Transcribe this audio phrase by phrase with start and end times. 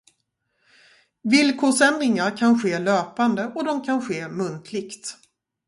[1.23, 5.17] Villkorsändringar kan ske löpande och de kan ske muntligt.